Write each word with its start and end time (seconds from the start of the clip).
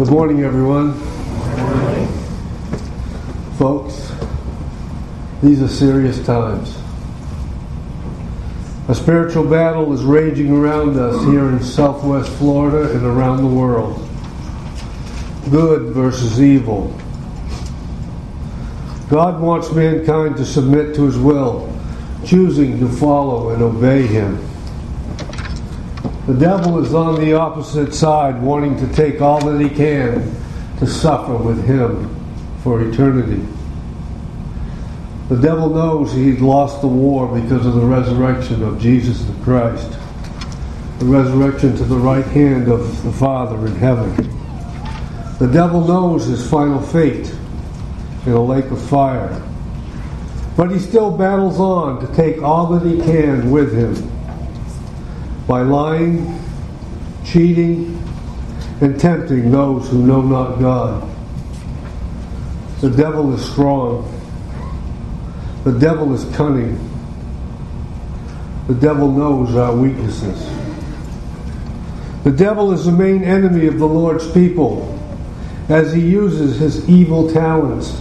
Good 0.00 0.12
morning, 0.12 0.44
everyone. 0.44 0.94
Folks, 3.58 4.10
these 5.42 5.60
are 5.60 5.68
serious 5.68 6.24
times. 6.24 6.74
A 8.88 8.94
spiritual 8.94 9.44
battle 9.44 9.92
is 9.92 10.02
raging 10.02 10.52
around 10.52 10.96
us 10.96 11.22
here 11.26 11.50
in 11.50 11.62
southwest 11.62 12.32
Florida 12.38 12.90
and 12.96 13.04
around 13.04 13.42
the 13.42 13.54
world. 13.54 14.08
Good 15.50 15.92
versus 15.92 16.40
evil. 16.40 16.98
God 19.10 19.38
wants 19.38 19.70
mankind 19.70 20.38
to 20.38 20.46
submit 20.46 20.94
to 20.94 21.04
his 21.04 21.18
will, 21.18 21.78
choosing 22.24 22.80
to 22.80 22.88
follow 22.88 23.50
and 23.50 23.62
obey 23.62 24.06
him. 24.06 24.49
The 26.30 26.38
devil 26.38 26.78
is 26.78 26.94
on 26.94 27.20
the 27.20 27.32
opposite 27.32 27.92
side, 27.92 28.40
wanting 28.40 28.76
to 28.76 28.94
take 28.94 29.20
all 29.20 29.44
that 29.46 29.60
he 29.60 29.68
can 29.68 30.32
to 30.78 30.86
suffer 30.86 31.34
with 31.34 31.64
him 31.64 32.08
for 32.62 32.80
eternity. 32.82 33.44
The 35.28 35.34
devil 35.34 35.70
knows 35.70 36.12
he's 36.12 36.40
lost 36.40 36.82
the 36.82 36.86
war 36.86 37.26
because 37.26 37.66
of 37.66 37.74
the 37.74 37.84
resurrection 37.84 38.62
of 38.62 38.80
Jesus 38.80 39.24
the 39.24 39.32
Christ, 39.42 39.90
the 41.00 41.06
resurrection 41.06 41.76
to 41.76 41.84
the 41.84 41.98
right 41.98 42.26
hand 42.26 42.68
of 42.68 43.02
the 43.02 43.10
Father 43.10 43.66
in 43.66 43.74
heaven. 43.74 44.14
The 45.40 45.50
devil 45.52 45.84
knows 45.84 46.26
his 46.26 46.48
final 46.48 46.80
fate 46.80 47.34
in 48.24 48.32
a 48.34 48.40
lake 48.40 48.70
of 48.70 48.80
fire. 48.80 49.42
But 50.56 50.70
he 50.70 50.78
still 50.78 51.10
battles 51.10 51.58
on 51.58 52.06
to 52.06 52.14
take 52.14 52.40
all 52.40 52.68
that 52.68 52.88
he 52.88 52.98
can 52.98 53.50
with 53.50 53.74
him 53.74 54.19
by 55.50 55.62
lying, 55.62 56.40
cheating, 57.24 58.00
and 58.80 59.00
tempting 59.00 59.50
those 59.50 59.90
who 59.90 60.06
know 60.06 60.22
not 60.22 60.60
God. 60.60 61.10
The 62.80 62.90
devil 62.90 63.34
is 63.34 63.44
strong. 63.50 64.08
The 65.64 65.72
devil 65.72 66.14
is 66.14 66.24
cunning. 66.36 66.78
The 68.68 68.74
devil 68.74 69.10
knows 69.10 69.56
our 69.56 69.74
weaknesses. 69.74 70.38
The 72.22 72.30
devil 72.30 72.70
is 72.70 72.84
the 72.84 72.92
main 72.92 73.24
enemy 73.24 73.66
of 73.66 73.80
the 73.80 73.88
Lord's 73.88 74.30
people 74.30 74.96
as 75.68 75.92
he 75.92 76.00
uses 76.00 76.60
his 76.60 76.88
evil 76.88 77.28
talents 77.28 78.00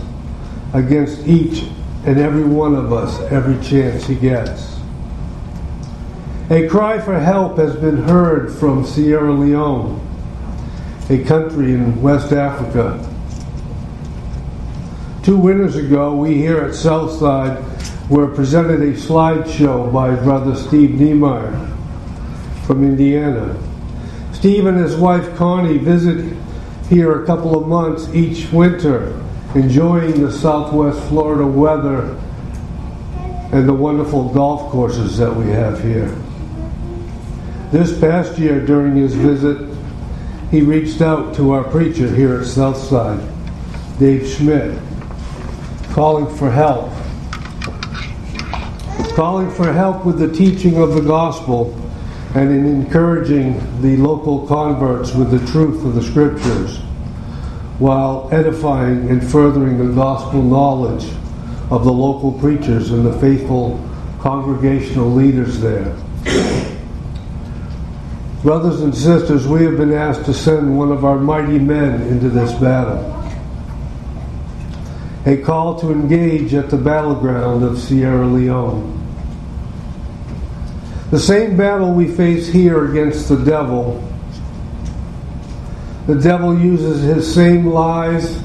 against 0.76 1.26
each 1.26 1.64
and 2.06 2.20
every 2.20 2.44
one 2.44 2.76
of 2.76 2.94
us 2.94 3.20
every 3.32 3.60
chance 3.68 4.06
he 4.06 4.14
gets. 4.14 4.79
A 6.52 6.68
cry 6.68 7.00
for 7.00 7.20
help 7.20 7.58
has 7.60 7.76
been 7.76 7.98
heard 7.98 8.52
from 8.52 8.84
Sierra 8.84 9.32
Leone, 9.32 10.02
a 11.08 11.24
country 11.24 11.74
in 11.74 12.02
West 12.02 12.32
Africa. 12.32 12.98
Two 15.22 15.38
winters 15.38 15.76
ago, 15.76 16.16
we 16.16 16.38
here 16.38 16.62
at 16.62 16.74
Southside 16.74 17.64
were 18.10 18.26
presented 18.26 18.82
a 18.82 18.94
slideshow 18.94 19.94
by 19.94 20.16
Brother 20.16 20.56
Steve 20.56 21.00
Niemeyer 21.00 21.70
from 22.66 22.84
Indiana. 22.84 23.56
Steve 24.34 24.66
and 24.66 24.80
his 24.80 24.96
wife 24.96 25.36
Connie 25.36 25.78
visit 25.78 26.36
here 26.90 27.22
a 27.22 27.28
couple 27.28 27.62
of 27.62 27.68
months 27.68 28.12
each 28.16 28.52
winter, 28.52 29.24
enjoying 29.54 30.24
the 30.24 30.32
southwest 30.32 31.00
Florida 31.10 31.46
weather 31.46 32.18
and 33.52 33.70
the 33.70 33.74
wonderful 33.74 34.30
golf 34.30 34.72
courses 34.72 35.16
that 35.20 35.36
we 35.36 35.46
have 35.46 35.80
here. 35.84 36.12
This 37.72 38.00
past 38.00 38.40
year, 38.40 38.66
during 38.66 38.96
his 38.96 39.14
visit, 39.14 39.70
he 40.50 40.62
reached 40.62 41.02
out 41.02 41.36
to 41.36 41.52
our 41.52 41.64
preacher 41.64 42.08
here 42.08 42.40
at 42.40 42.48
Southside, 42.48 43.22
Dave 44.00 44.28
Schmidt, 44.28 44.76
calling 45.92 46.26
for 46.36 46.50
help. 46.50 46.92
Calling 49.14 49.52
for 49.52 49.72
help 49.72 50.04
with 50.04 50.18
the 50.18 50.34
teaching 50.34 50.82
of 50.82 50.96
the 50.96 51.02
gospel 51.02 51.76
and 52.34 52.50
in 52.50 52.66
encouraging 52.66 53.60
the 53.84 53.98
local 53.98 54.48
converts 54.48 55.14
with 55.14 55.30
the 55.30 55.52
truth 55.52 55.86
of 55.86 55.94
the 55.94 56.02
scriptures 56.02 56.80
while 57.78 58.28
edifying 58.32 59.12
and 59.12 59.24
furthering 59.24 59.78
the 59.78 59.94
gospel 59.94 60.42
knowledge 60.42 61.06
of 61.70 61.84
the 61.86 61.94
local 61.94 62.32
preachers 62.32 62.90
and 62.90 63.06
the 63.06 63.14
faithful 63.20 63.80
congregational 64.22 65.12
leaders 65.12 65.60
there. 65.60 65.96
Brothers 68.44 68.80
and 68.80 68.96
sisters, 68.96 69.46
we 69.46 69.66
have 69.66 69.76
been 69.76 69.92
asked 69.92 70.24
to 70.24 70.34
send 70.34 70.78
one 70.78 70.94
of 70.94 71.04
our 71.04 71.20
mighty 71.20 71.60
men 71.60 72.02
into 72.04 72.30
this 72.30 72.54
battle. 72.54 73.06
A 75.26 75.36
call 75.36 75.78
to 75.82 75.92
engage 75.92 76.54
at 76.54 76.70
the 76.70 76.78
battleground 76.78 77.66
of 77.66 77.78
Sierra 77.78 78.26
Leone. 78.26 78.96
The 81.12 81.20
same 81.20 81.58
battle 81.58 81.92
we 81.92 82.08
face 82.08 82.48
here 82.48 82.90
against 82.90 83.28
the 83.28 83.36
devil. 83.36 84.02
The 86.08 86.16
devil 86.16 86.58
uses 86.58 87.04
his 87.04 87.34
same 87.34 87.66
lies, 87.66 88.42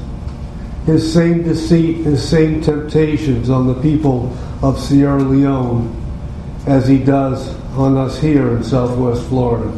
his 0.87 1.12
same 1.12 1.44
deceit, 1.44 1.99
his 1.99 2.28
same 2.28 2.61
temptations 2.61 3.49
on 3.49 3.69
the 3.69 3.81
people 3.81 4.37
of 4.61 4.81
Sierra 4.81 5.22
Leone 5.22 5.94
as 6.66 6.88
he 6.88 6.99
does 6.99 7.55
on 7.78 7.96
us 7.96 8.20
here 8.20 8.56
in 8.56 8.62
southwest 8.62 9.26
Florida. 9.28 9.72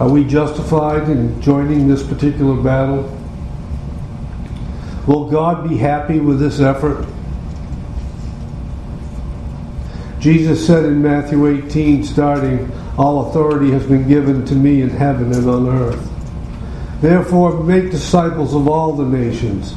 Are 0.00 0.08
we 0.08 0.24
justified 0.24 1.08
in 1.08 1.40
joining 1.40 1.88
this 1.88 2.02
particular 2.02 2.60
battle? 2.62 3.02
Will 5.06 5.28
God 5.28 5.68
be 5.68 5.76
happy 5.76 6.20
with 6.20 6.38
this 6.38 6.60
effort? 6.60 7.06
Jesus 10.20 10.66
said 10.66 10.84
in 10.84 11.02
Matthew 11.02 11.46
18, 11.46 12.04
starting, 12.04 12.70
All 12.96 13.28
authority 13.28 13.70
has 13.70 13.86
been 13.86 14.06
given 14.06 14.44
to 14.46 14.54
me 14.54 14.82
in 14.82 14.90
heaven 14.90 15.32
and 15.32 15.48
on 15.48 15.68
earth. 15.68 16.10
Therefore, 17.00 17.62
make 17.62 17.90
disciples 17.90 18.54
of 18.54 18.68
all 18.68 18.92
the 18.92 19.04
nations, 19.04 19.72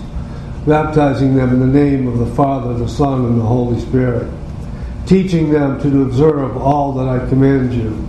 baptizing 0.65 1.35
them 1.35 1.49
in 1.49 1.59
the 1.59 1.79
name 1.79 2.07
of 2.07 2.17
the 2.17 2.35
Father, 2.35 2.73
the 2.73 2.89
Son, 2.89 3.25
and 3.25 3.39
the 3.39 3.45
Holy 3.45 3.79
Spirit, 3.79 4.31
teaching 5.05 5.51
them 5.51 5.79
to 5.81 6.03
observe 6.03 6.57
all 6.57 6.93
that 6.93 7.07
I 7.07 7.27
command 7.27 7.73
you. 7.73 8.07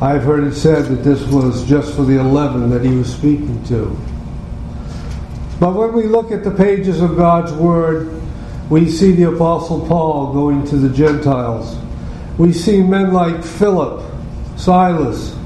I've 0.00 0.22
heard 0.22 0.44
it 0.44 0.54
said 0.54 0.84
that 0.86 1.02
this 1.02 1.22
was 1.26 1.68
just 1.68 1.94
for 1.94 2.02
the 2.02 2.20
eleven 2.20 2.70
that 2.70 2.84
he 2.84 2.94
was 2.96 3.12
speaking 3.12 3.62
to. 3.64 3.86
But 5.58 5.74
when 5.74 5.92
we 5.92 6.04
look 6.04 6.30
at 6.30 6.44
the 6.44 6.52
pages 6.52 7.00
of 7.00 7.16
God's 7.16 7.52
Word, 7.52 8.12
we 8.70 8.88
see 8.88 9.10
the 9.12 9.32
Apostle 9.32 9.84
Paul 9.88 10.32
going 10.32 10.64
to 10.68 10.76
the 10.76 10.88
Gentiles. 10.88 11.76
We 12.36 12.52
see 12.52 12.80
men 12.80 13.12
like 13.12 13.42
Philip, 13.42 14.04
Silas, 14.56 15.36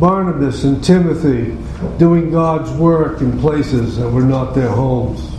Barnabas, 0.00 0.64
and 0.64 0.82
Timothy 0.82 1.58
doing 1.98 2.30
God's 2.30 2.70
work 2.72 3.20
in 3.20 3.38
places 3.40 3.98
that 3.98 4.08
were 4.08 4.22
not 4.22 4.54
their 4.54 4.70
homes. 4.70 5.35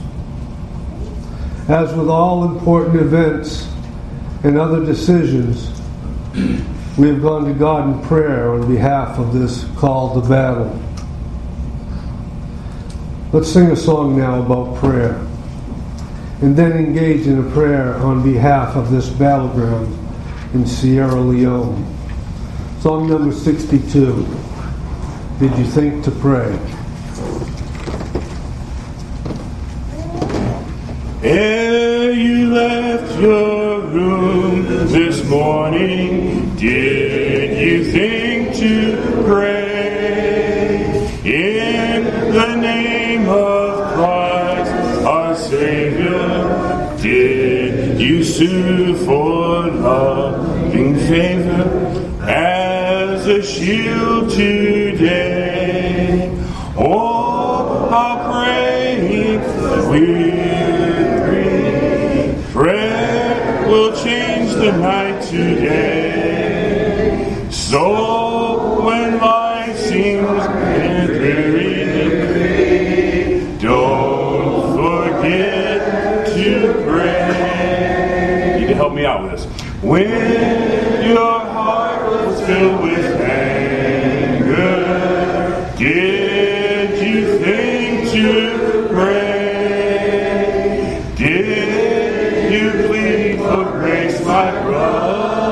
As 1.67 1.93
with 1.93 2.07
all 2.07 2.45
important 2.45 2.95
events 2.95 3.67
and 4.43 4.57
other 4.57 4.85
decisions, 4.85 5.69
we 6.97 7.09
have 7.09 7.21
gone 7.21 7.43
to 7.43 7.53
God 7.53 7.89
in 7.93 8.01
prayer 8.07 8.53
on 8.53 8.73
behalf 8.73 9.19
of 9.19 9.33
this 9.33 9.65
call 9.75 10.21
to 10.21 10.29
battle. 10.29 10.81
Let's 13.33 13.51
sing 13.51 13.69
a 13.71 13.75
song 13.75 14.17
now 14.17 14.41
about 14.41 14.77
prayer 14.77 15.15
and 16.41 16.55
then 16.55 16.71
engage 16.71 17.27
in 17.27 17.45
a 17.45 17.51
prayer 17.51 17.95
on 17.95 18.23
behalf 18.23 18.77
of 18.77 18.89
this 18.89 19.09
battleground 19.09 19.93
in 20.53 20.65
Sierra 20.65 21.19
Leone. 21.19 21.85
Song 22.79 23.09
number 23.09 23.33
62 23.33 24.25
Did 25.39 25.57
You 25.57 25.65
Think 25.65 26.05
to 26.05 26.11
Pray? 26.11 26.57
Ere 31.23 32.11
you 32.11 32.53
left 32.53 33.19
your 33.19 33.81
room 33.81 34.67
this 34.87 35.27
morning, 35.27 36.55
did 36.55 37.57
you 37.57 37.91
think 37.91 38.55
to 38.57 39.23
pray 39.25 40.85
in 41.25 42.03
the 42.31 42.55
name 42.57 43.27
of 43.29 43.93
Christ 43.95 44.71
our 45.07 45.35
Savior? 45.35 46.97
Did 47.01 47.99
you 47.99 48.23
sue 48.23 48.95
for 48.97 49.71
loving 49.71 50.97
favor 50.97 52.19
as 52.21 53.25
a 53.25 53.41
shield 53.41 54.29
today? 54.29 54.76
So 67.77 68.81
when 68.81 69.19
life 69.19 69.77
seems 69.77 70.45
dreary, 71.05 71.85
don't 73.59 74.75
forget 74.75 76.25
to 76.25 76.73
pray. 76.87 78.55
You 78.55 78.61
need 78.61 78.69
to 78.69 78.73
help 78.73 78.93
me 78.93 79.05
out 79.05 79.21
with 79.21 79.31
this. 79.33 79.45
When 79.83 80.09
your 81.07 81.39
heart 81.39 82.01
was 82.09 82.41
filled 82.47 82.81
with 82.81 83.21
anger, 83.21 84.73
did 85.77 86.99
you 87.07 87.37
think 87.37 88.09
to 88.09 88.87
pray? 88.89 90.33
Did 91.15 92.51
you 92.51 92.71
plead 92.87 93.37
for 93.37 93.65
grace, 93.77 94.19
my 94.25 94.49
brother? 94.63 95.46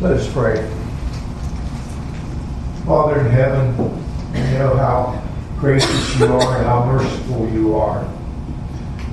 Let 0.02 0.12
us 0.12 0.29
pray. 0.31 0.70
Father 2.85 3.20
in 3.20 3.26
heaven, 3.31 3.74
gracious 5.64 6.19
you 6.19 6.26
are 6.26 6.58
and 6.58 6.66
how 6.66 6.84
merciful 6.84 7.49
you 7.49 7.75
are. 7.75 8.06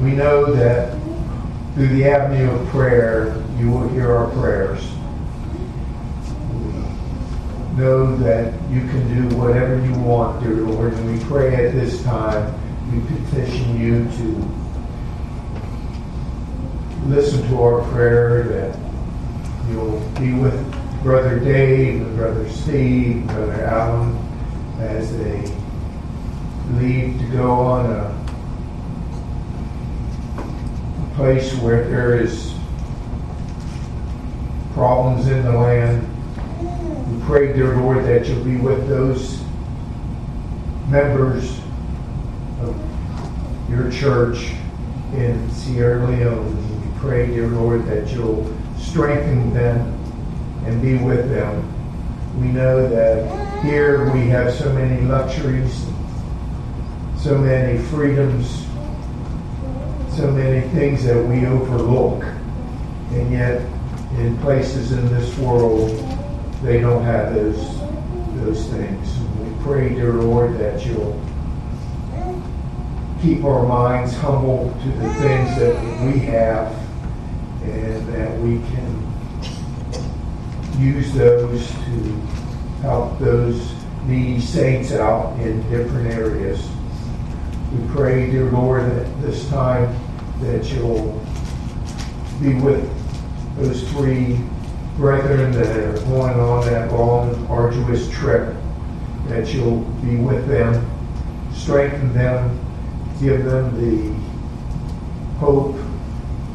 We 0.02 0.12
know 0.12 0.54
that 0.54 1.00
through 1.74 1.88
the 1.88 2.04
avenue 2.04 2.52
of 2.52 2.68
prayer, 2.68 3.42
you 3.58 3.72
will 3.72 3.88
hear 3.88 4.12
our 4.12 4.30
prayers. 4.32 4.84
We 6.52 7.82
know 7.82 8.18
that 8.18 8.54
you 8.70 8.82
can 8.82 9.30
do 9.30 9.38
whatever 9.38 9.80
you 9.80 9.94
want, 9.94 10.44
dear 10.44 10.56
Lord, 10.56 10.92
and 10.92 11.18
we 11.18 11.24
pray 11.24 11.68
at 11.68 11.72
this 11.72 12.04
time, 12.04 12.54
we 12.92 13.00
petition 13.16 13.80
you 13.80 14.04
to 14.18 14.50
listen 17.08 17.48
to 17.48 17.64
our 17.64 17.82
prayer, 17.94 18.44
that 18.44 18.78
you'll 19.70 20.02
be 20.20 20.34
with 20.34 21.02
Brother 21.02 21.40
Dave 21.40 22.02
and 22.02 22.18
Brother 22.18 22.50
Steve 22.50 23.26
Brother 23.28 23.64
Alan 23.64 24.18
as 24.82 25.18
they 25.18 25.61
leave 26.80 27.20
to 27.20 27.26
go 27.28 27.52
on 27.52 27.86
a 27.90 28.22
place 31.16 31.54
where 31.56 31.88
there 31.88 32.20
is 32.20 32.54
problems 34.74 35.28
in 35.28 35.44
the 35.44 35.52
land. 35.52 36.08
We 37.12 37.26
pray, 37.26 37.54
dear 37.54 37.76
Lord, 37.78 38.06
that 38.06 38.28
you'll 38.28 38.44
be 38.44 38.58
with 38.58 38.88
those 38.88 39.44
members 40.88 41.60
of 42.62 42.76
your 43.70 43.92
church 43.92 44.52
in 45.14 45.52
Sierra 45.52 46.06
Leone. 46.08 46.82
We 46.82 47.00
pray, 47.00 47.28
dear 47.28 47.48
Lord, 47.48 47.86
that 47.86 48.12
you'll 48.12 48.56
strengthen 48.78 49.54
them 49.54 49.98
and 50.66 50.82
be 50.82 50.98
with 50.98 51.30
them. 51.30 51.68
We 52.40 52.48
know 52.48 52.88
that 52.88 53.64
here 53.64 54.12
we 54.14 54.28
have 54.30 54.54
so 54.54 54.72
many 54.74 55.02
luxuries, 55.02 55.86
so 57.22 57.38
many 57.38 57.78
freedoms, 57.78 58.66
so 60.16 60.32
many 60.32 60.68
things 60.70 61.04
that 61.04 61.24
we 61.24 61.46
overlook. 61.46 62.24
And 63.12 63.32
yet, 63.32 63.62
in 64.18 64.36
places 64.40 64.92
in 64.92 65.08
this 65.14 65.38
world, 65.38 65.90
they 66.64 66.80
don't 66.80 67.04
have 67.04 67.36
those, 67.36 67.80
those 68.38 68.66
things. 68.70 69.18
And 69.18 69.58
we 69.58 69.64
pray, 69.64 69.90
dear 69.90 70.14
Lord, 70.14 70.58
that 70.58 70.84
you'll 70.84 71.22
keep 73.22 73.44
our 73.44 73.68
minds 73.68 74.16
humble 74.16 74.76
to 74.82 74.90
the 74.90 75.14
things 75.16 75.56
that 75.60 76.04
we 76.04 76.20
have 76.22 76.76
and 77.62 78.14
that 78.16 78.36
we 78.40 78.58
can 78.74 79.02
use 80.80 81.14
those 81.14 81.70
to 81.70 82.20
help 82.82 83.20
those 83.20 83.76
needy 84.06 84.42
saints 84.42 84.92
out 84.92 85.40
in 85.40 85.62
different 85.70 86.08
areas. 86.08 86.68
We 87.72 87.88
pray, 87.96 88.30
dear 88.30 88.52
Lord, 88.52 88.84
that 88.84 89.22
this 89.22 89.48
time 89.48 89.96
that 90.42 90.70
you'll 90.74 91.26
be 92.42 92.54
with 92.56 92.86
those 93.56 93.90
three 93.92 94.40
brethren 94.98 95.54
that 95.54 95.78
are 95.78 95.94
going 96.06 96.38
on 96.38 96.66
that 96.66 96.92
long, 96.92 97.48
arduous 97.48 98.10
trip, 98.10 98.54
that 99.28 99.54
you'll 99.54 99.80
be 100.02 100.18
with 100.18 100.48
them, 100.48 100.86
strengthen 101.54 102.14
them, 102.14 102.60
give 103.22 103.46
them 103.46 103.80
the 103.80 104.20
hope 105.40 105.78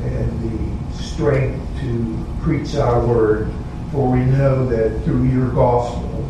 and 0.02 0.92
the 0.92 1.02
strength 1.02 1.80
to 1.80 2.26
preach 2.42 2.74
our 2.74 3.06
word. 3.06 3.50
For 3.90 4.10
we 4.12 4.18
know 4.18 4.66
that 4.66 5.02
through 5.04 5.24
your 5.24 5.48
gospel 5.48 6.28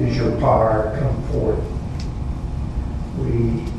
is 0.00 0.16
your 0.16 0.32
power 0.40 0.96
come 0.98 1.22
forth. 1.28 1.64
We 3.18 3.77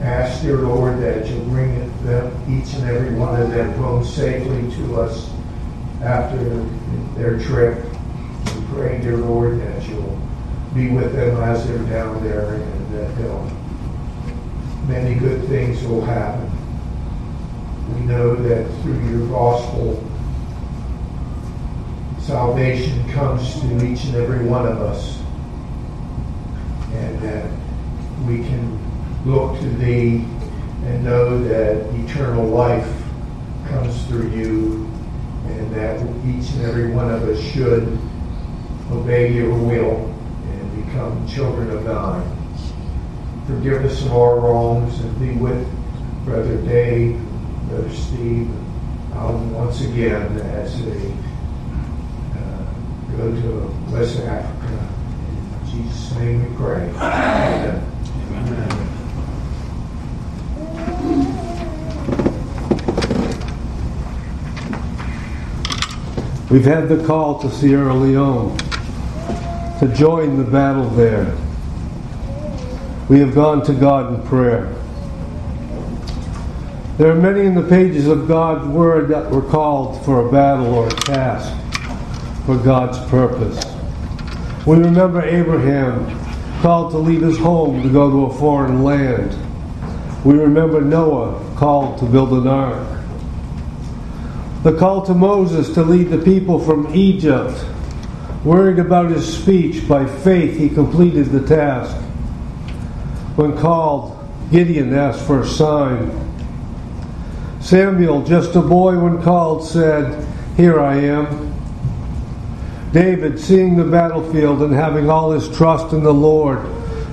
ask, 0.00 0.42
dear 0.42 0.58
Lord, 0.58 0.98
that 1.00 1.26
you 1.26 1.40
bring 1.42 1.74
them, 2.04 2.32
each 2.48 2.74
and 2.74 2.84
every 2.84 3.14
one 3.14 3.40
of 3.40 3.50
them 3.50 3.72
home 3.74 4.04
safely 4.04 4.70
to 4.76 5.00
us 5.00 5.30
after 6.02 6.38
their 7.16 7.38
trip. 7.38 7.84
We 7.84 8.64
pray, 8.74 9.00
dear 9.00 9.16
Lord, 9.16 9.60
that 9.60 9.88
you'll 9.88 10.18
be 10.74 10.90
with 10.90 11.12
them 11.14 11.36
as 11.42 11.66
they're 11.66 11.78
down 11.78 12.22
there 12.22 12.54
and 12.54 12.94
that 12.94 13.16
they'll, 13.16 13.50
many 14.86 15.14
good 15.14 15.44
things 15.48 15.82
will 15.84 16.04
happen. 16.04 16.48
We 17.94 18.00
know 18.02 18.36
that 18.36 18.82
through 18.82 19.00
your 19.08 19.26
gospel, 19.28 20.04
salvation 22.20 23.10
comes 23.10 23.60
to 23.60 23.86
each 23.86 24.04
and 24.04 24.16
every 24.16 24.44
one 24.44 24.66
of 24.66 24.80
us. 24.80 25.18
And 26.92 27.20
that 27.20 27.50
we 28.26 28.38
can 28.38 28.87
look 29.28 29.58
to 29.60 29.68
thee 29.76 30.24
and 30.84 31.04
know 31.04 31.42
that 31.44 31.76
eternal 32.00 32.46
life 32.46 32.90
comes 33.68 34.06
through 34.06 34.30
you 34.30 34.90
and 35.46 35.74
that 35.74 36.00
each 36.24 36.50
and 36.52 36.64
every 36.64 36.90
one 36.90 37.10
of 37.10 37.22
us 37.24 37.38
should 37.38 37.98
obey 38.90 39.32
your 39.32 39.52
will 39.52 39.96
and 40.44 40.86
become 40.86 41.28
children 41.28 41.70
of 41.70 41.84
thine. 41.84 42.24
Forgive 43.46 43.84
us 43.84 44.02
of 44.02 44.12
our 44.12 44.40
wrongs 44.40 44.98
and 45.00 45.20
be 45.20 45.32
with 45.32 45.66
Brother 46.24 46.56
Dave, 46.62 47.20
Brother 47.68 47.90
Steve, 47.90 48.48
um, 49.12 49.52
once 49.52 49.82
again 49.82 50.38
as 50.38 50.84
they 50.84 51.12
uh, 52.32 53.16
go 53.16 53.30
to 53.30 53.74
West 53.90 54.20
Africa. 54.20 54.88
In 55.64 55.70
Jesus' 55.70 56.12
name 56.16 56.50
we 56.50 56.56
pray. 56.56 56.88
Amen. 56.96 58.87
We've 66.50 66.64
had 66.64 66.88
the 66.88 67.04
call 67.06 67.38
to 67.40 67.50
Sierra 67.50 67.92
Leone 67.92 68.56
to 69.80 69.92
join 69.94 70.38
the 70.38 70.50
battle 70.50 70.88
there. 70.90 71.36
We 73.10 73.18
have 73.20 73.34
gone 73.34 73.62
to 73.66 73.74
God 73.74 74.14
in 74.14 74.26
prayer. 74.26 74.74
There 76.96 77.12
are 77.12 77.20
many 77.20 77.42
in 77.42 77.54
the 77.54 77.62
pages 77.62 78.08
of 78.08 78.26
God's 78.26 78.66
Word 78.66 79.08
that 79.08 79.30
were 79.30 79.42
called 79.42 80.02
for 80.06 80.26
a 80.26 80.32
battle 80.32 80.74
or 80.74 80.86
a 80.86 80.90
task 80.90 81.54
for 82.46 82.56
God's 82.56 82.98
purpose. 83.10 83.62
We 84.66 84.78
remember 84.78 85.20
Abraham 85.20 86.18
called 86.62 86.92
to 86.92 86.98
leave 86.98 87.20
his 87.20 87.36
home 87.36 87.82
to 87.82 87.90
go 87.90 88.10
to 88.10 88.24
a 88.24 88.38
foreign 88.38 88.82
land. 88.82 89.36
We 90.24 90.34
remember 90.34 90.80
Noah 90.80 91.44
called 91.56 91.98
to 91.98 92.06
build 92.06 92.32
an 92.32 92.46
ark. 92.46 92.97
The 94.62 94.76
call 94.76 95.06
to 95.06 95.14
Moses 95.14 95.72
to 95.74 95.84
lead 95.84 96.10
the 96.10 96.18
people 96.18 96.58
from 96.58 96.92
Egypt. 96.92 97.64
Worried 98.44 98.80
about 98.80 99.10
his 99.10 99.40
speech, 99.40 99.86
by 99.88 100.04
faith 100.04 100.56
he 100.56 100.68
completed 100.68 101.26
the 101.26 101.46
task. 101.46 101.96
When 103.36 103.56
called, 103.56 104.18
Gideon 104.50 104.92
asked 104.92 105.24
for 105.24 105.42
a 105.42 105.46
sign. 105.46 106.10
Samuel, 107.60 108.24
just 108.24 108.56
a 108.56 108.60
boy 108.60 108.98
when 108.98 109.22
called, 109.22 109.64
said, 109.64 110.26
Here 110.56 110.80
I 110.80 110.96
am. 110.96 111.54
David, 112.92 113.38
seeing 113.38 113.76
the 113.76 113.84
battlefield 113.84 114.62
and 114.62 114.72
having 114.72 115.08
all 115.08 115.30
his 115.30 115.48
trust 115.56 115.92
in 115.92 116.02
the 116.02 116.14
Lord, 116.14 116.58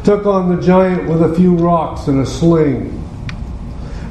took 0.03 0.25
on 0.25 0.55
the 0.55 0.61
giant 0.61 1.07
with 1.07 1.21
a 1.21 1.35
few 1.35 1.55
rocks 1.55 2.07
and 2.07 2.21
a 2.21 2.25
sling. 2.25 3.04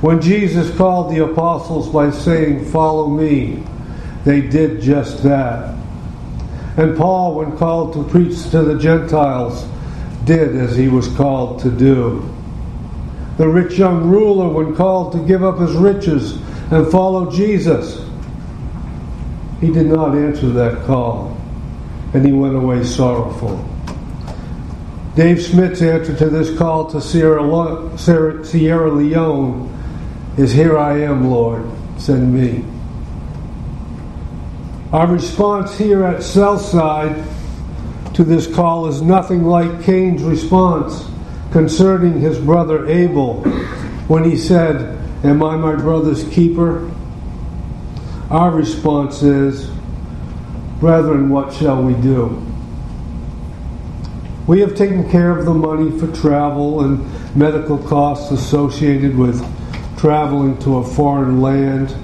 When 0.04 0.20
Jesus 0.20 0.68
called 0.76 1.10
the 1.10 1.24
apostles 1.24 1.88
by 1.88 2.10
saying, 2.10 2.66
Follow 2.66 3.08
me, 3.08 3.62
they 4.26 4.42
did 4.42 4.82
just 4.82 5.22
that. 5.22 5.74
And 6.76 6.94
Paul, 6.94 7.36
when 7.36 7.56
called 7.56 7.94
to 7.94 8.04
preach 8.04 8.50
to 8.50 8.60
the 8.60 8.78
Gentiles, 8.78 9.66
did 10.26 10.56
as 10.56 10.76
he 10.76 10.88
was 10.88 11.08
called 11.16 11.60
to 11.60 11.70
do. 11.70 12.30
The 13.38 13.48
rich 13.48 13.78
young 13.78 14.06
ruler, 14.10 14.50
when 14.50 14.76
called 14.76 15.12
to 15.12 15.20
give 15.20 15.42
up 15.42 15.58
his 15.58 15.72
riches 15.72 16.36
and 16.70 16.86
follow 16.92 17.30
Jesus, 17.30 18.06
he 19.62 19.72
did 19.72 19.86
not 19.86 20.14
answer 20.14 20.50
that 20.50 20.84
call, 20.84 21.34
and 22.12 22.26
he 22.26 22.32
went 22.32 22.56
away 22.56 22.84
sorrowful. 22.84 23.56
Dave 25.16 25.42
Smith's 25.42 25.80
answer 25.80 26.14
to 26.14 26.28
this 26.28 26.54
call 26.58 26.90
to 26.90 27.00
Sierra, 27.00 27.40
Leone 28.90 29.73
is 30.36 30.52
Here 30.52 30.76
I 30.76 31.00
am, 31.00 31.30
Lord, 31.30 31.64
send 31.96 32.34
me. 32.34 32.64
Our 34.92 35.06
response 35.06 35.76
here 35.76 36.04
at 36.04 36.22
Southside 36.22 37.24
to 38.14 38.24
this 38.24 38.52
call 38.52 38.86
is 38.86 39.02
nothing 39.02 39.44
like 39.44 39.82
Cain's 39.82 40.22
response 40.22 41.08
concerning 41.50 42.20
his 42.20 42.38
brother 42.38 42.86
Abel 42.88 43.42
when 44.08 44.24
he 44.24 44.36
said, 44.36 44.98
Am 45.24 45.42
I 45.42 45.56
my 45.56 45.74
brother's 45.76 46.24
keeper? 46.28 46.90
Our 48.30 48.50
response 48.50 49.22
is, 49.22 49.70
Brethren, 50.80 51.28
what 51.28 51.54
shall 51.54 51.82
we 51.82 51.94
do? 51.94 52.40
We 54.46 54.60
have 54.60 54.74
taken 54.74 55.10
care 55.10 55.36
of 55.36 55.46
the 55.46 55.54
money 55.54 55.98
for 55.98 56.06
travel 56.08 56.82
and 56.82 57.36
medical 57.36 57.78
costs 57.78 58.30
associated 58.30 59.16
with 59.16 59.42
traveling 60.04 60.58
to 60.58 60.76
a 60.76 60.84
foreign 60.84 61.40
land. 61.40 61.96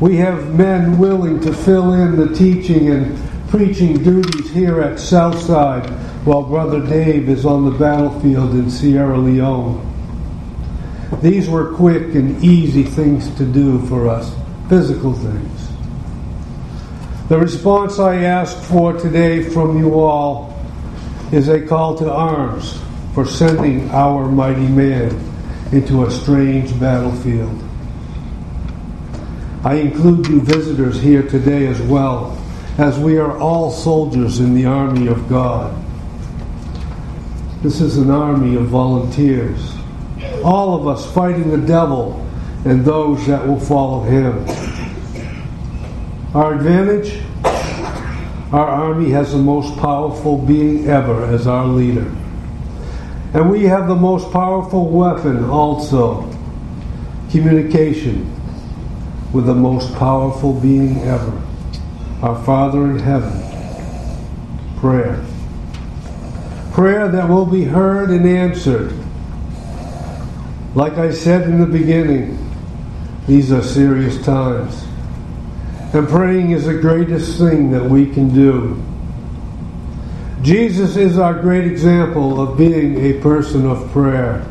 We 0.00 0.16
have 0.16 0.54
men 0.54 0.98
willing 0.98 1.38
to 1.40 1.52
fill 1.52 1.92
in 1.92 2.16
the 2.16 2.34
teaching 2.34 2.88
and 2.88 3.18
preaching 3.50 4.02
duties 4.02 4.50
here 4.52 4.80
at 4.80 4.98
Southside 4.98 5.84
while 6.24 6.44
Brother 6.44 6.80
Dave 6.80 7.28
is 7.28 7.44
on 7.44 7.66
the 7.66 7.78
battlefield 7.78 8.52
in 8.52 8.70
Sierra 8.70 9.18
Leone. 9.18 9.84
These 11.20 11.46
were 11.50 11.74
quick 11.74 12.14
and 12.14 12.42
easy 12.42 12.84
things 12.84 13.28
to 13.36 13.44
do 13.44 13.86
for 13.86 14.08
us, 14.08 14.34
physical 14.70 15.12
things. 15.12 15.68
The 17.28 17.36
response 17.38 17.98
I 17.98 18.22
ask 18.22 18.56
for 18.62 18.94
today 18.94 19.42
from 19.42 19.76
you 19.76 20.00
all 20.00 20.58
is 21.32 21.48
a 21.48 21.60
call 21.60 21.98
to 21.98 22.10
arms 22.10 22.80
for 23.12 23.26
sending 23.26 23.90
our 23.90 24.26
mighty 24.26 24.66
man 24.66 25.33
into 25.74 26.04
a 26.04 26.10
strange 26.10 26.78
battlefield. 26.78 27.60
I 29.64 29.74
include 29.74 30.28
you 30.28 30.40
visitors 30.40 31.00
here 31.00 31.22
today 31.22 31.66
as 31.66 31.80
well, 31.82 32.40
as 32.78 32.96
we 32.98 33.18
are 33.18 33.36
all 33.38 33.72
soldiers 33.72 34.38
in 34.38 34.54
the 34.54 34.66
army 34.66 35.08
of 35.08 35.28
God. 35.28 35.74
This 37.62 37.80
is 37.80 37.96
an 37.96 38.10
army 38.10 38.54
of 38.56 38.66
volunteers, 38.66 39.74
all 40.44 40.78
of 40.78 40.86
us 40.86 41.12
fighting 41.12 41.50
the 41.50 41.66
devil 41.66 42.24
and 42.64 42.84
those 42.84 43.26
that 43.26 43.44
will 43.44 43.58
follow 43.58 44.02
him. 44.02 44.46
Our 46.34 46.54
advantage? 46.54 47.20
Our 48.52 48.68
army 48.68 49.10
has 49.10 49.32
the 49.32 49.38
most 49.38 49.76
powerful 49.78 50.38
being 50.38 50.88
ever 50.88 51.24
as 51.24 51.48
our 51.48 51.66
leader. 51.66 52.14
And 53.34 53.50
we 53.50 53.64
have 53.64 53.88
the 53.88 53.96
most 53.96 54.32
powerful 54.32 54.88
weapon 54.88 55.44
also 55.50 56.30
communication 57.30 58.30
with 59.32 59.46
the 59.46 59.54
most 59.54 59.92
powerful 59.96 60.52
being 60.52 60.98
ever, 60.98 61.42
our 62.22 62.40
Father 62.44 62.84
in 62.84 62.98
heaven. 63.00 63.32
Prayer. 64.78 65.20
Prayer 66.72 67.08
that 67.08 67.28
will 67.28 67.44
be 67.44 67.64
heard 67.64 68.10
and 68.10 68.24
answered. 68.24 68.92
Like 70.76 70.92
I 70.92 71.10
said 71.10 71.42
in 71.42 71.58
the 71.58 71.66
beginning, 71.66 72.38
these 73.26 73.50
are 73.50 73.62
serious 73.64 74.24
times. 74.24 74.84
And 75.92 76.08
praying 76.08 76.52
is 76.52 76.66
the 76.66 76.74
greatest 76.74 77.36
thing 77.36 77.72
that 77.72 77.82
we 77.82 78.06
can 78.12 78.32
do. 78.32 78.80
Jesus 80.44 80.96
is 80.96 81.18
our 81.18 81.32
great 81.32 81.64
example 81.64 82.38
of 82.38 82.58
being 82.58 83.02
a 83.02 83.14
person 83.22 83.64
of 83.64 83.90
prayer. 83.92 84.44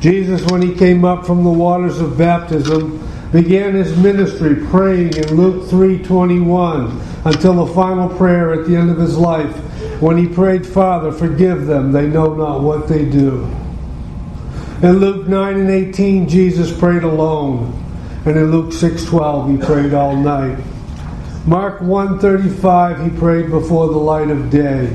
Jesus, 0.00 0.42
when 0.50 0.62
he 0.62 0.74
came 0.74 1.04
up 1.04 1.26
from 1.26 1.44
the 1.44 1.50
waters 1.50 2.00
of 2.00 2.16
baptism, 2.16 2.98
began 3.30 3.74
his 3.74 3.94
ministry 3.98 4.56
praying 4.70 5.14
in 5.14 5.36
Luke 5.36 5.68
3:21 5.68 6.90
until 7.26 7.66
the 7.66 7.74
final 7.74 8.08
prayer 8.08 8.54
at 8.54 8.66
the 8.66 8.76
end 8.76 8.88
of 8.88 8.96
his 8.96 9.18
life 9.18 9.54
when 10.00 10.16
he 10.16 10.24
prayed, 10.24 10.66
"Father, 10.66 11.12
forgive 11.12 11.66
them; 11.66 11.92
they 11.92 12.06
know 12.06 12.32
not 12.32 12.62
what 12.62 12.88
they 12.88 13.04
do." 13.04 13.46
In 14.80 15.00
Luke 15.00 15.28
9 15.28 15.56
and 15.56 15.68
18, 15.68 16.26
Jesus 16.26 16.72
prayed 16.72 17.02
alone, 17.02 17.74
and 18.24 18.38
in 18.38 18.50
Luke 18.50 18.72
6:12, 18.72 19.50
he 19.50 19.58
prayed 19.58 19.92
all 19.92 20.16
night. 20.16 20.56
Mark 21.48 21.80
1:35 21.80 23.02
he 23.02 23.08
prayed 23.18 23.48
before 23.48 23.86
the 23.88 23.96
light 23.96 24.28
of 24.28 24.50
day. 24.50 24.90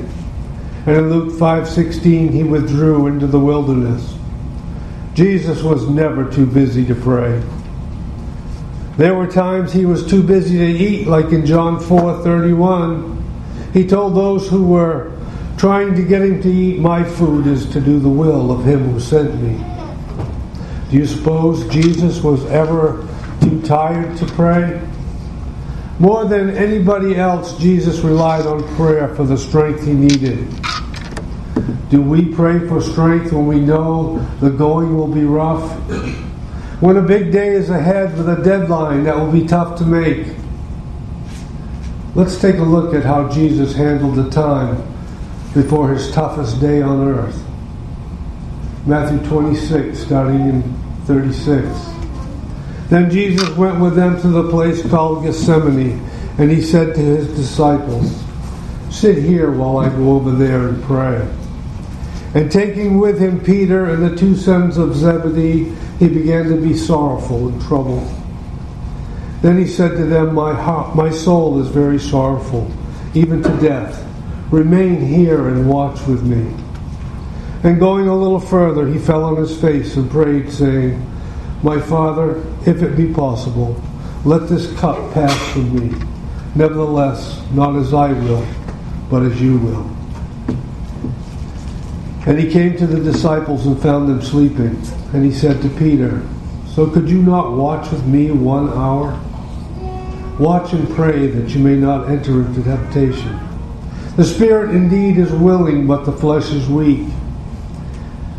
And 0.86 0.96
in 0.96 1.10
Luke 1.10 1.32
5:16 1.32 2.30
he 2.30 2.44
withdrew 2.44 3.08
into 3.08 3.26
the 3.26 3.40
wilderness. 3.40 4.14
Jesus 5.14 5.64
was 5.64 5.88
never 5.88 6.24
too 6.24 6.46
busy 6.46 6.84
to 6.84 6.94
pray. 6.94 7.40
There 8.98 9.16
were 9.16 9.26
times 9.26 9.72
he 9.72 9.84
was 9.84 10.06
too 10.06 10.22
busy 10.22 10.58
to 10.58 10.64
eat 10.64 11.08
like 11.08 11.32
in 11.32 11.44
John 11.44 11.80
4:31. 11.80 13.16
He 13.72 13.84
told 13.84 14.14
those 14.14 14.46
who 14.48 14.62
were 14.62 15.08
trying 15.56 15.96
to 15.96 16.02
get 16.02 16.22
him 16.22 16.40
to 16.42 16.48
eat, 16.48 16.80
"My 16.80 17.02
food 17.02 17.48
is 17.48 17.66
to 17.66 17.80
do 17.80 17.98
the 17.98 18.08
will 18.08 18.52
of 18.52 18.64
him 18.64 18.92
who 18.92 19.00
sent 19.00 19.42
me." 19.42 19.56
Do 20.88 20.98
you 20.98 21.06
suppose 21.06 21.64
Jesus 21.64 22.22
was 22.22 22.46
ever 22.46 22.98
too 23.40 23.60
tired 23.64 24.16
to 24.18 24.24
pray? 24.26 24.78
More 25.98 26.24
than 26.24 26.50
anybody 26.50 27.16
else, 27.16 27.56
Jesus 27.58 28.00
relied 28.00 28.46
on 28.46 28.64
prayer 28.76 29.14
for 29.14 29.24
the 29.24 29.38
strength 29.38 29.84
he 29.84 29.92
needed. 29.92 30.48
Do 31.88 32.02
we 32.02 32.24
pray 32.34 32.66
for 32.66 32.80
strength 32.80 33.32
when 33.32 33.46
we 33.46 33.60
know 33.60 34.18
the 34.40 34.50
going 34.50 34.96
will 34.96 35.06
be 35.06 35.24
rough? 35.24 35.70
When 36.80 36.96
a 36.96 37.02
big 37.02 37.30
day 37.30 37.50
is 37.50 37.70
ahead 37.70 38.18
with 38.18 38.28
a 38.28 38.42
deadline 38.42 39.04
that 39.04 39.16
will 39.16 39.30
be 39.30 39.46
tough 39.46 39.78
to 39.78 39.84
make? 39.84 40.34
Let's 42.16 42.40
take 42.40 42.56
a 42.56 42.62
look 42.62 42.94
at 42.94 43.04
how 43.04 43.28
Jesus 43.28 43.74
handled 43.74 44.16
the 44.16 44.28
time 44.30 44.82
before 45.54 45.92
his 45.92 46.10
toughest 46.10 46.60
day 46.60 46.82
on 46.82 47.08
earth. 47.08 47.40
Matthew 48.86 49.18
26, 49.28 49.98
starting 49.98 50.40
in 50.48 50.62
36. 51.06 52.03
Then 52.88 53.10
Jesus 53.10 53.48
went 53.56 53.80
with 53.80 53.96
them 53.96 54.20
to 54.20 54.28
the 54.28 54.50
place 54.50 54.86
called 54.88 55.24
Gethsemane, 55.24 56.04
and 56.38 56.50
he 56.50 56.60
said 56.60 56.94
to 56.94 57.00
his 57.00 57.28
disciples, 57.28 58.22
Sit 58.90 59.18
here 59.18 59.50
while 59.50 59.78
I 59.78 59.88
go 59.88 60.12
over 60.12 60.30
there 60.30 60.68
and 60.68 60.82
pray. 60.84 61.28
And 62.34 62.50
taking 62.50 62.98
with 62.98 63.18
him 63.18 63.40
Peter 63.40 63.86
and 63.86 64.02
the 64.02 64.16
two 64.16 64.36
sons 64.36 64.76
of 64.76 64.94
Zebedee, 64.94 65.74
he 65.98 66.08
began 66.08 66.48
to 66.48 66.56
be 66.56 66.76
sorrowful 66.76 67.48
and 67.48 67.62
troubled. 67.62 68.08
Then 69.40 69.58
he 69.58 69.66
said 69.66 69.96
to 69.96 70.04
them, 70.04 70.34
My 70.34 70.52
heart, 70.52 70.96
my 70.96 71.10
soul 71.10 71.60
is 71.60 71.68
very 71.68 71.98
sorrowful, 71.98 72.70
even 73.14 73.42
to 73.42 73.60
death. 73.60 74.04
Remain 74.50 75.00
here 75.00 75.48
and 75.48 75.68
watch 75.68 76.00
with 76.06 76.22
me. 76.22 76.52
And 77.62 77.78
going 77.78 78.08
a 78.08 78.16
little 78.16 78.40
further, 78.40 78.86
he 78.86 78.98
fell 78.98 79.24
on 79.24 79.36
his 79.36 79.58
face 79.58 79.96
and 79.96 80.10
prayed, 80.10 80.50
saying, 80.52 81.13
My 81.64 81.80
Father, 81.80 82.44
if 82.66 82.82
it 82.82 82.94
be 82.94 83.10
possible, 83.10 83.82
let 84.26 84.50
this 84.50 84.70
cup 84.78 85.14
pass 85.14 85.34
from 85.50 85.74
me. 85.74 85.96
Nevertheless, 86.54 87.42
not 87.52 87.74
as 87.74 87.94
I 87.94 88.12
will, 88.12 88.46
but 89.08 89.22
as 89.22 89.40
you 89.40 89.56
will. 89.56 89.90
And 92.26 92.38
he 92.38 92.52
came 92.52 92.76
to 92.76 92.86
the 92.86 93.00
disciples 93.00 93.66
and 93.66 93.80
found 93.80 94.10
them 94.10 94.20
sleeping. 94.20 94.78
And 95.14 95.24
he 95.24 95.32
said 95.32 95.62
to 95.62 95.70
Peter, 95.70 96.20
So 96.66 96.86
could 96.86 97.08
you 97.08 97.22
not 97.22 97.52
watch 97.52 97.90
with 97.90 98.04
me 98.04 98.30
one 98.30 98.68
hour? 98.68 99.18
Watch 100.38 100.74
and 100.74 100.86
pray 100.90 101.28
that 101.28 101.48
you 101.54 101.60
may 101.60 101.76
not 101.76 102.10
enter 102.10 102.42
into 102.42 102.62
temptation. 102.62 103.40
The 104.16 104.24
spirit 104.24 104.74
indeed 104.74 105.16
is 105.16 105.32
willing, 105.32 105.86
but 105.86 106.04
the 106.04 106.12
flesh 106.12 106.52
is 106.52 106.68
weak. 106.68 107.08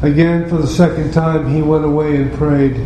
Again, 0.03 0.47
for 0.47 0.57
the 0.57 0.67
second 0.67 1.11
time, 1.11 1.51
he 1.51 1.63
went 1.63 1.85
away 1.85 2.17
and 2.17 2.31
prayed, 2.33 2.85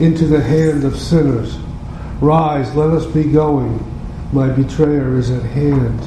into 0.00 0.26
the 0.26 0.42
hand 0.42 0.84
of 0.84 0.98
sinners. 0.98 1.56
Rise, 2.20 2.74
let 2.74 2.90
us 2.90 3.06
be 3.06 3.24
going. 3.24 3.78
My 4.32 4.48
betrayer 4.48 5.16
is 5.16 5.30
at 5.30 5.42
hand. 5.42 6.00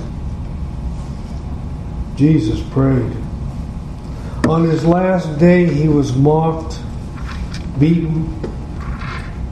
Jesus 2.18 2.62
prayed. 2.72 3.16
On 4.48 4.64
his 4.64 4.86
last 4.86 5.38
day, 5.38 5.66
he 5.66 5.88
was 5.88 6.16
mocked, 6.16 6.80
beaten, 7.80 8.34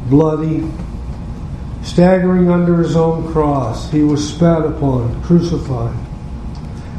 bloody, 0.08 0.70
staggering 1.84 2.50
under 2.50 2.77
his 2.77 2.96
own 2.96 3.32
cross. 3.32 3.92
He 3.92 4.01
was 4.01 4.27
spat 4.27 4.65
upon, 4.65 5.22
crucified. 5.24 5.96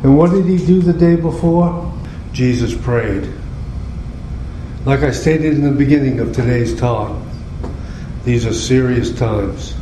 And 0.03 0.17
what 0.17 0.31
did 0.31 0.45
he 0.45 0.59
do 0.59 0.81
the 0.81 0.93
day 0.93 1.17
before? 1.17 1.93
Jesus 2.33 2.77
prayed. 2.77 3.33
Like 4.85 5.01
I 5.01 5.11
stated 5.11 5.55
in 5.55 5.63
the 5.63 5.73
beginning 5.73 6.21
of 6.21 6.33
today's 6.33 6.79
talk, 6.79 7.21
these 8.27 8.45
are 8.45 8.53
serious 8.53 9.17
times. 9.17 9.73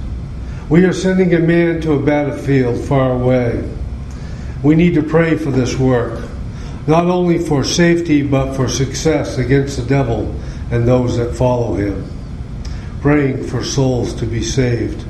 We 0.69 0.85
are 0.85 0.93
sending 0.93 1.33
a 1.33 1.39
man 1.39 1.81
to 1.81 1.95
a 1.95 1.99
battlefield 1.99 2.79
far 2.79 3.13
away. 3.13 3.67
We 4.63 4.75
need 4.75 4.93
to 4.95 5.03
pray 5.03 5.39
for 5.39 5.51
this 5.51 5.79
work, 5.79 6.29
not 6.87 7.07
only 7.07 7.39
for 7.39 7.65
safety, 7.65 8.21
but 8.23 8.55
for 8.55 8.69
success 8.69 9.39
against 9.39 9.79
the 9.79 9.87
devil 9.87 10.39
and 10.71 10.87
those 10.87 11.17
that 11.17 11.35
follow 11.35 11.73
him. 11.73 12.07
Praying 13.01 13.45
for 13.45 13.65
souls 13.65 14.13
to 14.17 14.27
be 14.27 14.43
saved. 14.43 15.07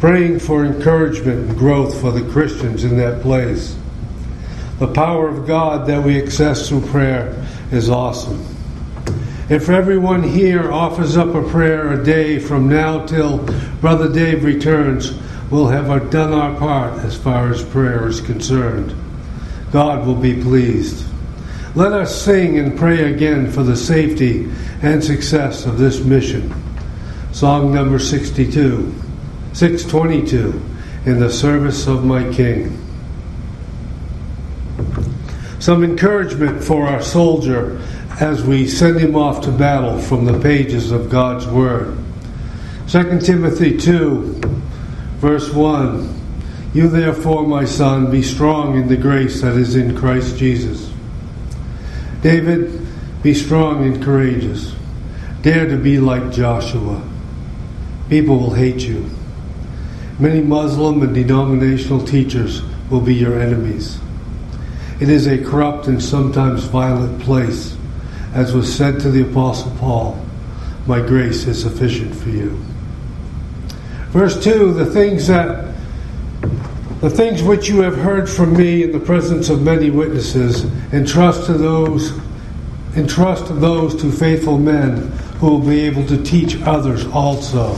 Praying 0.00 0.38
for 0.38 0.64
encouragement 0.64 1.50
and 1.50 1.58
growth 1.58 2.00
for 2.00 2.12
the 2.12 2.26
Christians 2.32 2.82
in 2.82 2.96
that 2.96 3.20
place. 3.20 3.76
The 4.78 4.88
power 4.88 5.28
of 5.28 5.46
God 5.46 5.86
that 5.88 6.02
we 6.02 6.18
access 6.22 6.66
through 6.66 6.86
prayer 6.86 7.46
is 7.70 7.90
awesome. 7.90 8.53
If 9.50 9.68
everyone 9.68 10.22
here 10.22 10.72
offers 10.72 11.18
up 11.18 11.34
a 11.34 11.46
prayer 11.46 11.92
a 11.92 12.02
day 12.02 12.38
from 12.38 12.66
now 12.66 13.04
till 13.04 13.38
Brother 13.82 14.10
Dave 14.10 14.42
returns, 14.42 15.12
we'll 15.50 15.68
have 15.68 16.10
done 16.10 16.32
our 16.32 16.58
part 16.58 16.98
as 17.00 17.14
far 17.14 17.50
as 17.50 17.62
prayer 17.62 18.08
is 18.08 18.22
concerned. 18.22 18.96
God 19.70 20.06
will 20.06 20.14
be 20.14 20.40
pleased. 20.40 21.04
Let 21.74 21.92
us 21.92 22.24
sing 22.24 22.58
and 22.58 22.78
pray 22.78 23.12
again 23.12 23.52
for 23.52 23.62
the 23.62 23.76
safety 23.76 24.50
and 24.80 25.04
success 25.04 25.66
of 25.66 25.76
this 25.76 26.02
mission. 26.02 26.50
Song 27.32 27.74
number 27.74 27.98
62, 27.98 28.94
622, 29.52 30.62
in 31.04 31.20
the 31.20 31.30
service 31.30 31.86
of 31.86 32.02
my 32.02 32.32
King. 32.32 32.80
Some 35.58 35.84
encouragement 35.84 36.62
for 36.62 36.86
our 36.86 37.02
soldier 37.02 37.80
as 38.20 38.44
we 38.44 38.66
send 38.66 39.00
him 39.00 39.16
off 39.16 39.40
to 39.40 39.50
battle 39.50 39.98
from 39.98 40.24
the 40.24 40.38
pages 40.38 40.92
of 40.92 41.10
God's 41.10 41.46
Word. 41.46 41.98
2 42.88 43.18
Timothy 43.20 43.76
2, 43.76 44.40
verse 45.18 45.52
1 45.52 46.70
You 46.74 46.88
therefore, 46.88 47.46
my 47.46 47.64
son, 47.64 48.10
be 48.12 48.22
strong 48.22 48.76
in 48.76 48.86
the 48.86 48.96
grace 48.96 49.40
that 49.40 49.54
is 49.54 49.74
in 49.74 49.96
Christ 49.96 50.36
Jesus. 50.36 50.92
David, 52.22 52.86
be 53.22 53.34
strong 53.34 53.84
and 53.84 54.02
courageous. 54.02 54.74
Dare 55.42 55.68
to 55.68 55.76
be 55.76 55.98
like 55.98 56.32
Joshua. 56.32 57.02
People 58.08 58.38
will 58.38 58.54
hate 58.54 58.82
you. 58.82 59.10
Many 60.20 60.40
Muslim 60.40 61.02
and 61.02 61.14
denominational 61.14 62.06
teachers 62.06 62.62
will 62.90 63.00
be 63.00 63.14
your 63.14 63.40
enemies. 63.40 63.98
It 65.00 65.08
is 65.08 65.26
a 65.26 65.42
corrupt 65.42 65.88
and 65.88 66.00
sometimes 66.00 66.64
violent 66.64 67.20
place 67.20 67.76
as 68.34 68.52
was 68.52 68.72
said 68.74 69.00
to 69.00 69.10
the 69.10 69.22
Apostle 69.22 69.70
Paul, 69.78 70.22
My 70.86 71.00
grace 71.00 71.46
is 71.46 71.62
sufficient 71.62 72.14
for 72.14 72.28
you. 72.28 72.50
Verse 74.10 74.42
2 74.42 74.74
The 74.74 74.86
things 74.86 75.28
that 75.28 75.72
the 77.00 77.10
things 77.10 77.42
which 77.42 77.68
you 77.68 77.82
have 77.82 77.96
heard 77.96 78.28
from 78.28 78.56
me 78.56 78.82
in 78.82 78.90
the 78.90 79.00
presence 79.00 79.50
of 79.50 79.62
many 79.62 79.90
witnesses, 79.90 80.64
entrust 80.92 81.46
to 81.46 81.54
those 81.54 82.12
entrust 82.96 83.48
those 83.60 84.00
to 84.00 84.10
faithful 84.10 84.56
men 84.56 84.96
who 85.38 85.50
will 85.50 85.58
be 85.58 85.80
able 85.80 86.06
to 86.06 86.22
teach 86.22 86.60
others 86.62 87.04
also. 87.06 87.76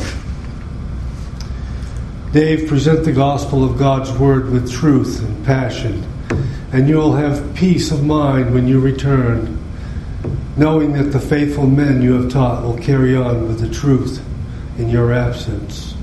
Dave, 2.33 2.69
present 2.69 3.05
the 3.05 3.13
gospel 3.13 3.65
of 3.65 3.79
God's 3.79 4.13
word 4.13 4.51
with 4.51 4.71
truth 4.71 5.25
and 5.25 5.47
passion, 5.47 6.05
and 6.73 6.89
you 6.89 6.97
will 6.97 7.15
have 7.15 7.55
peace 7.55 7.91
of 7.91 8.05
mind 8.05 8.53
when 8.53 8.69
you 8.69 8.79
return 8.79 9.59
knowing 10.57 10.93
that 10.93 11.13
the 11.13 11.21
faithful 11.21 11.67
men 11.67 12.01
you 12.01 12.15
have 12.15 12.31
taught 12.31 12.63
will 12.63 12.79
carry 12.79 13.15
on 13.15 13.47
with 13.47 13.61
the 13.61 13.69
truth 13.69 14.25
in 14.79 14.89
your 14.89 15.13
absence. 15.13 15.95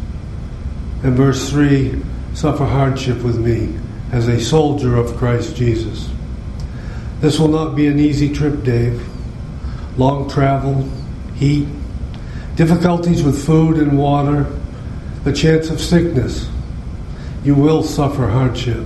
And 1.03 1.15
verse 1.15 1.49
3 1.49 2.01
suffer 2.33 2.65
hardship 2.65 3.21
with 3.23 3.37
me 3.37 3.77
as 4.11 4.27
a 4.27 4.39
soldier 4.39 4.95
of 4.95 5.17
Christ 5.17 5.55
Jesus. 5.55 6.09
This 7.19 7.39
will 7.39 7.47
not 7.47 7.75
be 7.75 7.87
an 7.87 7.99
easy 7.99 8.33
trip, 8.33 8.63
Dave. 8.63 9.01
Long 9.97 10.29
travel, 10.29 10.89
heat, 11.35 11.67
difficulties 12.55 13.23
with 13.23 13.45
food 13.45 13.77
and 13.77 13.97
water, 13.97 14.45
the 15.23 15.33
chance 15.33 15.69
of 15.69 15.79
sickness. 15.81 16.49
You 17.43 17.55
will 17.55 17.83
suffer 17.83 18.27
hardship. 18.27 18.85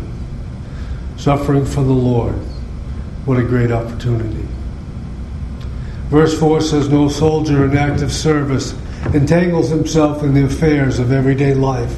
Suffering 1.17 1.65
for 1.65 1.81
the 1.83 1.91
Lord. 1.91 2.35
What 3.25 3.37
a 3.37 3.43
great 3.43 3.71
opportunity. 3.71 4.46
Verse 6.09 6.39
4 6.39 6.61
says, 6.61 6.89
No 6.89 7.09
soldier 7.09 7.65
in 7.65 7.77
active 7.77 8.13
service 8.13 8.73
entangles 9.13 9.69
himself 9.69 10.23
in 10.23 10.33
the 10.33 10.45
affairs 10.45 10.99
of 10.99 11.11
everyday 11.11 11.53
life, 11.53 11.97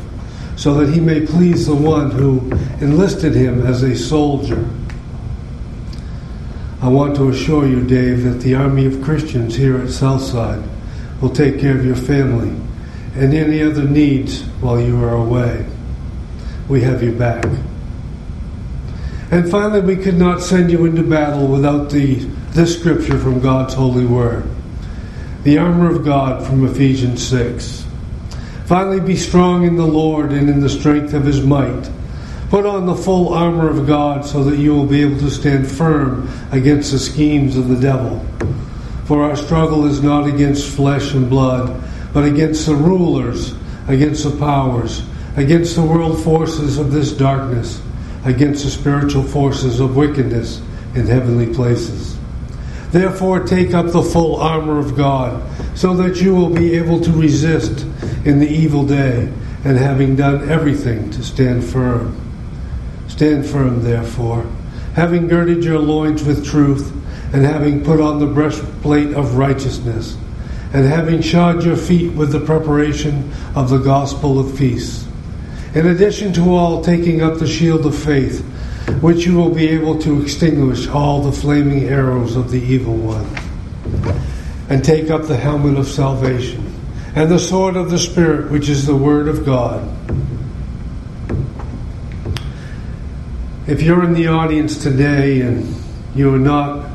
so 0.55 0.73
that 0.75 0.91
he 0.93 0.99
may 0.99 1.25
please 1.25 1.67
the 1.67 1.75
one 1.75 2.09
who 2.11 2.51
enlisted 2.81 3.35
him 3.35 3.65
as 3.65 3.83
a 3.83 3.95
soldier. 3.95 4.67
I 6.81 6.87
want 6.87 7.15
to 7.17 7.29
assure 7.29 7.67
you, 7.67 7.85
Dave, 7.85 8.23
that 8.23 8.41
the 8.41 8.55
army 8.55 8.85
of 8.85 9.01
Christians 9.01 9.55
here 9.55 9.77
at 9.77 9.89
Southside 9.89 10.63
will 11.21 11.29
take 11.29 11.59
care 11.59 11.77
of 11.77 11.85
your 11.85 11.95
family 11.95 12.55
and 13.15 13.33
any 13.33 13.61
other 13.61 13.83
needs 13.83 14.41
while 14.61 14.79
you 14.79 15.03
are 15.03 15.15
away. 15.15 15.65
We 16.67 16.81
have 16.81 17.03
your 17.03 17.13
back. 17.13 17.45
And 19.31 19.49
finally, 19.51 19.81
we 19.81 20.01
could 20.01 20.17
not 20.17 20.41
send 20.41 20.71
you 20.71 20.85
into 20.85 21.03
battle 21.03 21.47
without 21.47 21.89
the 21.89 22.27
this 22.51 22.79
scripture 22.79 23.19
from 23.19 23.39
God's 23.39 23.75
holy 23.75 24.05
word. 24.05 24.43
The 25.43 25.59
armor 25.59 25.89
of 25.89 26.03
God 26.03 26.45
from 26.45 26.65
Ephesians 26.65 27.25
6. 27.27 27.85
Finally, 28.65 28.99
be 28.99 29.15
strong 29.15 29.65
in 29.65 29.75
the 29.75 29.85
Lord 29.85 30.31
and 30.31 30.49
in 30.49 30.59
the 30.59 30.69
strength 30.69 31.13
of 31.13 31.25
his 31.25 31.41
might. 31.41 31.89
Put 32.49 32.65
on 32.65 32.87
the 32.87 32.95
full 32.95 33.33
armor 33.33 33.69
of 33.69 33.85
God 33.85 34.25
so 34.25 34.43
that 34.43 34.57
you 34.57 34.75
will 34.75 34.87
be 34.87 35.01
able 35.01 35.19
to 35.19 35.29
stand 35.29 35.69
firm 35.69 36.27
against 36.51 36.91
the 36.91 36.99
schemes 36.99 37.55
of 37.55 37.67
the 37.67 37.79
devil. 37.79 38.25
For 39.05 39.23
our 39.23 39.35
struggle 39.35 39.85
is 39.85 40.01
not 40.01 40.27
against 40.27 40.75
flesh 40.75 41.13
and 41.13 41.29
blood, 41.29 41.83
but 42.13 42.25
against 42.25 42.65
the 42.65 42.75
rulers, 42.75 43.53
against 43.87 44.23
the 44.23 44.37
powers, 44.37 45.03
against 45.35 45.75
the 45.75 45.83
world 45.83 46.23
forces 46.23 46.77
of 46.77 46.91
this 46.91 47.11
darkness, 47.11 47.81
against 48.25 48.65
the 48.65 48.71
spiritual 48.71 49.23
forces 49.23 49.79
of 49.79 49.95
wickedness 49.95 50.61
in 50.95 51.05
heavenly 51.05 51.53
places. 51.53 52.18
Therefore, 52.91 53.41
take 53.41 53.73
up 53.73 53.91
the 53.91 54.01
full 54.01 54.37
armor 54.37 54.79
of 54.79 54.97
God, 54.97 55.43
so 55.77 55.93
that 55.95 56.21
you 56.21 56.35
will 56.35 56.49
be 56.49 56.75
able 56.75 56.99
to 57.01 57.11
resist 57.11 57.85
in 58.25 58.39
the 58.39 58.49
evil 58.49 58.85
day, 58.85 59.31
and 59.63 59.77
having 59.77 60.15
done 60.15 60.49
everything, 60.49 61.11
to 61.11 61.23
stand 61.23 61.63
firm. 61.63 62.19
Stand 63.07 63.45
firm, 63.45 63.83
therefore, 63.83 64.45
having 64.95 65.27
girded 65.27 65.63
your 65.63 65.79
loins 65.79 66.23
with 66.23 66.45
truth, 66.45 66.91
and 67.33 67.45
having 67.45 67.83
put 67.83 67.99
on 67.99 68.19
the 68.19 68.25
breastplate 68.25 69.13
of 69.13 69.35
righteousness, 69.35 70.17
and 70.73 70.85
having 70.85 71.21
shod 71.21 71.63
your 71.63 71.77
feet 71.77 72.13
with 72.13 72.31
the 72.31 72.39
preparation 72.39 73.31
of 73.55 73.69
the 73.69 73.77
gospel 73.77 74.39
of 74.39 74.57
peace. 74.57 75.05
In 75.75 75.85
addition 75.87 76.33
to 76.33 76.55
all, 76.55 76.83
taking 76.83 77.21
up 77.21 77.37
the 77.37 77.47
shield 77.47 77.85
of 77.85 77.95
faith, 77.95 78.43
which 79.01 79.25
you 79.25 79.35
will 79.35 79.53
be 79.53 79.67
able 79.69 79.97
to 79.99 80.21
extinguish 80.21 80.87
all 80.87 81.21
the 81.21 81.31
flaming 81.31 81.83
arrows 81.85 82.35
of 82.35 82.51
the 82.51 82.61
evil 82.61 82.95
one, 82.95 83.25
and 84.69 84.83
take 84.83 85.09
up 85.09 85.23
the 85.23 85.37
helmet 85.37 85.77
of 85.77 85.87
salvation, 85.87 86.65
and 87.15 87.29
the 87.29 87.39
sword 87.39 87.75
of 87.75 87.89
the 87.89 87.97
Spirit, 87.97 88.51
which 88.51 88.69
is 88.69 88.85
the 88.85 88.95
word 88.95 89.27
of 89.27 89.45
God. 89.45 89.87
If 93.67 93.81
you're 93.83 94.03
in 94.03 94.13
the 94.13 94.27
audience 94.27 94.81
today 94.81 95.41
and 95.41 95.75
you 96.15 96.33
are 96.33 96.39
not 96.39 96.89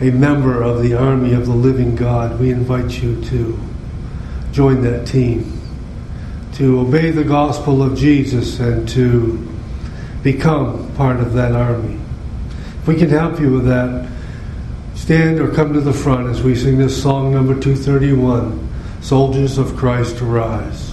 a 0.00 0.10
member 0.10 0.62
of 0.62 0.82
the 0.82 0.94
army 0.94 1.34
of 1.34 1.44
the 1.44 1.52
living 1.52 1.94
God, 1.94 2.40
we 2.40 2.50
invite 2.50 3.02
you 3.02 3.22
to 3.24 3.58
join 4.50 4.80
that 4.82 5.06
team, 5.06 5.60
to 6.54 6.80
obey 6.80 7.10
the 7.10 7.24
gospel 7.24 7.82
of 7.82 7.98
Jesus 7.98 8.60
and 8.60 8.88
to 8.88 9.46
become 10.22 10.89
part 11.00 11.18
of 11.18 11.32
that 11.32 11.52
army. 11.52 11.98
If 12.82 12.86
we 12.86 12.94
can 12.94 13.08
help 13.08 13.40
you 13.40 13.50
with 13.54 13.64
that, 13.64 14.06
stand 14.94 15.40
or 15.40 15.50
come 15.50 15.72
to 15.72 15.80
the 15.80 15.94
front 15.94 16.28
as 16.28 16.42
we 16.42 16.54
sing 16.54 16.76
this 16.76 17.02
song 17.02 17.32
number 17.32 17.58
231 17.58 18.68
Soldiers 19.00 19.56
of 19.56 19.74
Christ 19.76 20.20
Arise. 20.20 20.89